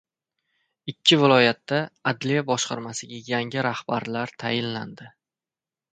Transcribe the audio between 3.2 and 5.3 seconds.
yangi rahbarlar tayinlandi